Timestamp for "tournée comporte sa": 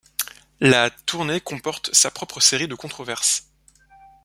0.89-2.09